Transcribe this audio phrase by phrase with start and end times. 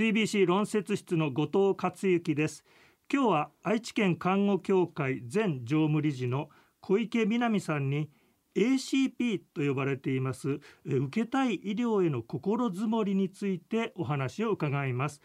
[0.00, 2.64] CBC 論説室の後藤克之です。
[3.12, 6.48] 今日は愛知県看護協会前常務理事の
[6.80, 8.08] 小池美奈美さんに
[8.56, 15.20] ACP と呼ばれています受けたい医療への心づもりについてお話を伺います。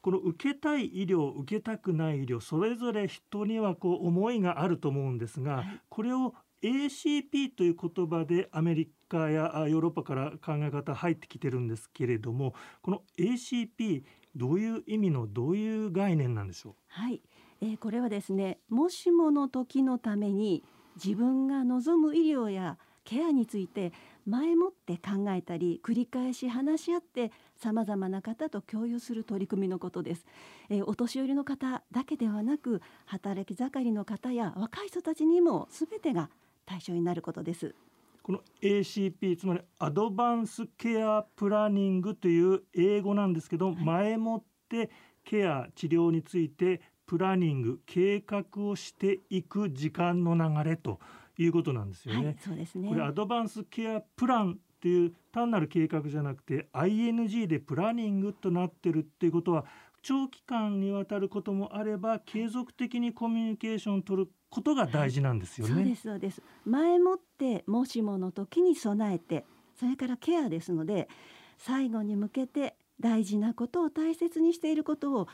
[0.00, 6.32] この受けたい医療受けたくない医療それぞれ人にはこう思いがあると思うんですが、はい、これを
[6.62, 14.02] ACP という言葉でアメリカやヨーロッパから考え方入ってきてるんですけれどもこの ACP
[14.36, 16.74] どういう意味のどういう概念なんでしょう？
[16.88, 17.20] はい、
[17.60, 20.64] えー、これはですねもしもの時のために
[21.02, 23.92] 自分が望む医療やケアについて
[24.26, 30.26] 前もって考えたり繰り返し話し合ってさまざまな方と共有する取り組みのことです、
[30.68, 36.28] えー、お年寄りの方だけではなく働き盛りの方や若い人たちにも全てが
[36.68, 37.74] 対象になることです。
[38.22, 44.90] この ACP つまりアドバンスケアプランニングという英語なんですけど、はい、前もって
[45.24, 51.00] ケア治療についてプランニング計画をしていく時間の流れと
[51.38, 52.26] いうことなんですよね。
[52.26, 52.86] はい、そうですね。
[52.86, 59.64] これアドバンスケアプランっていう単なる計画じゃなくて ING でプランニングとなってるっていうことは
[60.02, 65.74] 長期間にわたることもあれば継続的にコミュニケーションを取ることが大事なんですよね。
[65.74, 69.44] そうですそうです前もってもしもの時に備えて
[69.78, 71.08] それからケアですので
[71.58, 75.28] 最後に向けて大事なことを大切にしていることを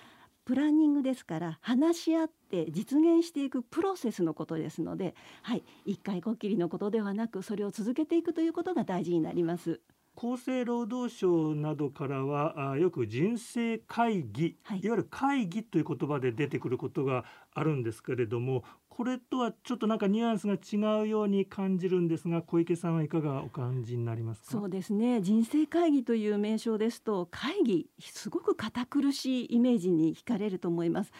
[0.44, 9.80] プランニングですから話し合って実現していくプロセスのことですので、はい、一回こっきりのことではなくそれを続けていくということが大事になります。
[10.16, 24.52] 厚生労働省などからはあよく人生会議、はい、いわゆる会議という言葉で出てくることがあるんですけれどもこれとはちょっとなんかニュアンスが違うように感じるんですが小池さんはいかがお感じになりますか？
[24.52, 25.20] そうですね。
[25.20, 31.12] 人生会議という名称ですと会議すごく堅苦しいイメージに惹かれると思います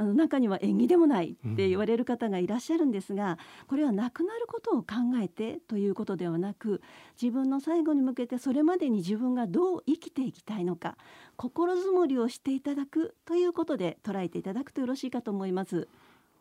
[0.00, 6.80] あの中には縁起でもないって言われる方がいらっしゃるんですが、これは亡くなることを考えてということではなく
[7.20, 10.96] 自分の最後に向けてそれまでに自分がどう生きていきたいのか
[11.36, 15.86] 心づもりをしていただくということで捉えていただくとよろしいかと思います。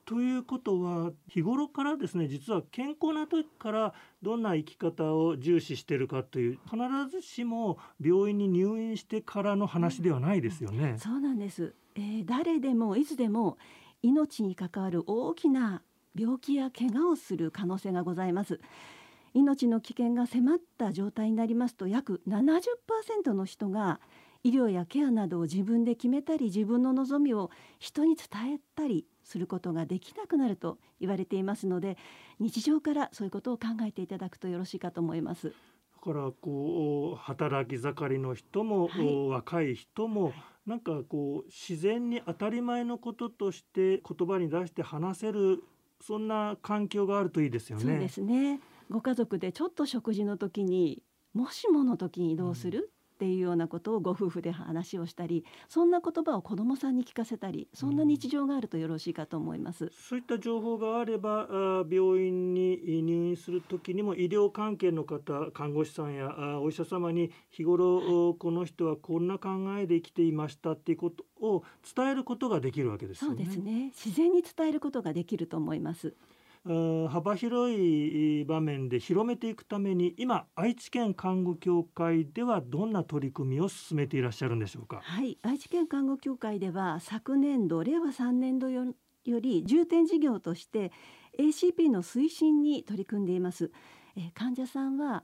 [0.09, 3.94] ということは日頃からですね実は健康な時から
[4.24, 6.78] どんな生き方を重視しているかという必
[7.12, 10.90] ずしも病院に入院してからの話ではないですよね。
[10.90, 13.59] うん、そうなんです、えー、誰でもいつでも
[14.02, 15.84] 命に関わる大きな
[16.16, 18.59] 病気や怪我をする可能性がございます。
[19.36, 24.00] 命の危険が迫った状態になりますと約70%の人が
[24.44, 31.98] 医療やケアなどを自分で決めたり自分の望みを人に伝えたりすることができなくなると言われていますので
[32.40, 35.54] 日常からそういうことを考えていただくとよろしいかと思います。
[35.96, 40.34] だからこう働き盛りの人も、はい、若い人も、はい、
[40.66, 45.62] なんかこう自然に当たり前のこととして言葉に出して話せる
[46.02, 47.84] そんな環境があるといいですよね。
[47.84, 48.62] そうですね。
[48.90, 51.04] ご家族でちょっと食事の時に
[51.34, 61.50] もしもの時にどうする、っていうようなことをご夫婦で話をしたりそんな言葉を子どもさんに聞かせたりそんな日常があるとよろしいかと思います、うん、そういった情報があれば
[61.91, 66.30] 病院に入院する時にも医療関係の方看護師さんや
[66.62, 71.63] お医者様に日頃この人はこんな考えで生きていましたっていうことを
[71.94, 73.44] 伝えることができるわけですよね。
[73.44, 76.16] そうですね自然に伝えることができると思います。
[76.66, 85.00] 幅広い場面で広めていくために今愛知県看護協会ではどんな取り組みを進めていらっしゃるんでしょうか？
[85.02, 88.86] はい愛知県看護協会では昨年度令和3年度よ
[89.25, 90.92] り重点事業として
[91.40, 93.72] ACP の推進に取り組んでいます、
[94.18, 95.24] え患者さんは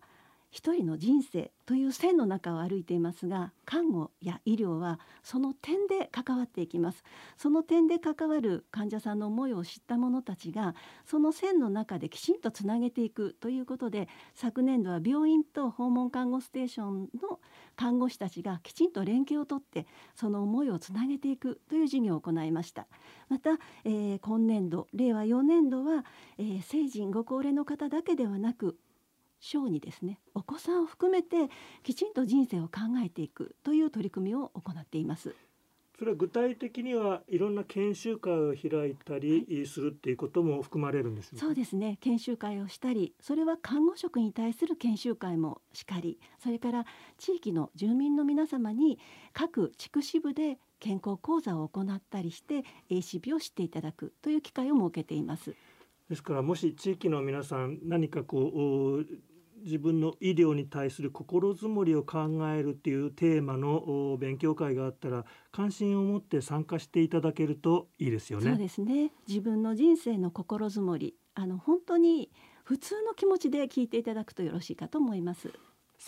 [0.56, 7.04] 一人の人生という線の中を歩いていますが看護や医療はその点で関わっていきます。
[7.36, 10.74] その点で関わる患者さんの思いを知った者たちが
[11.04, 17.42] その線の中できちんとつなげていくということで昨年度は病院と訪問看護ステーションの
[17.76, 19.86] 看護師たちがきちんと連携をとって
[20.16, 22.88] その思いをつなげていくという事業を行いました。
[23.28, 26.06] また、えー、今年度令和4年度は、
[26.38, 28.78] えー、成人ご高齢の方だけではなく
[29.46, 31.50] 小にですねお子さんを含めて
[31.84, 35.36] きちんと人生を考えていくという取り組みを行っています。
[35.98, 46.86] それは具体的にはいろんな研修会を開いたりするっていうことも含まれるんですよ、ね、そうですね研修会をしたりそれは看護職に対する研修会もしかりそれから
[47.18, 49.00] 地域の住民の皆様に
[49.32, 55.56] 各地区支部で健康講座を行ったりして ACP を知っていただくという機会を設けています。
[56.10, 59.06] ですからもし地域の皆さん何かこう
[59.66, 68.52] 自分の医療に対する心づもりを考えるっていうテーマの勉強会があったら関心を持って参加していただけるといいですよね。
[68.52, 72.32] そうですね自分の人生の心づもりあの本当に
[72.64, 75.52] 普通の気持ちで聞いていただくとよろしいかと思います。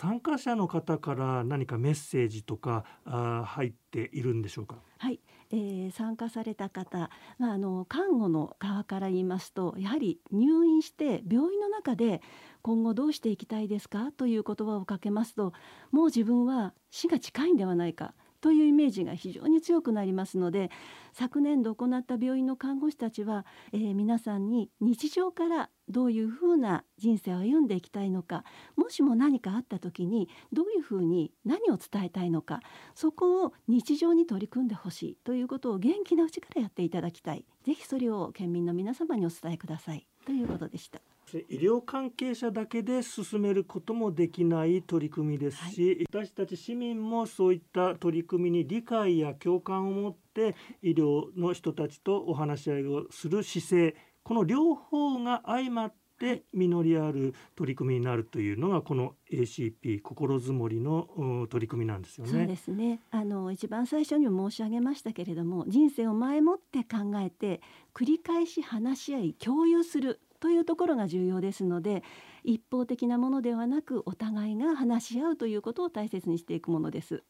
[0.00, 4.76] 参加者の方から何かメッセージとかあ入っているんでしょうか？
[4.98, 5.18] はい、
[5.50, 7.10] えー、参加された方、
[7.40, 12.22] まあ、あの看護の側から言いますとやはり入院して病院の中で
[12.62, 14.12] 今後どうしていきたいですか？
[14.16, 15.52] という言葉をかけますと
[15.90, 18.14] もう自分は死が近いんではないか。
[18.40, 20.70] というイメージが非常に強くなりますので
[21.12, 28.44] 昨年度行った病院の看護師たちは、えー、皆さんに日常からどういうふうな人生を歩んでいきたいのか
[28.76, 32.60] もしも何かあった時にどういうふうに何を伝えたいのか
[32.94, 37.44] そこを日常に取り組んでほしいということを元気なうちからやっていただきたい。
[37.64, 40.06] ぜひそれを県民の皆様にお伝えください。
[40.28, 41.00] ということでした。
[41.48, 62.32] 医療関係者だけで進めることもできない取り組みですし、はい、私たち市民もそういった取り組みに理解や共感を持って医療の人たちとお話し合いをする姿勢この両方が相まって実りある取り組みになるというのがこの ACP 心づもりの取り組みなんですよね。
[62.32, 63.00] そうですね。
[63.10, 67.60] あの一番最初にも申し上げましたけれども、人生を前もって考えて
[67.94, 72.02] 繰り返し話し合い共有するというところが重要ですので
[72.44, 77.22] 一方的なものではなくお互いが話し合うということを大切にしていくものです。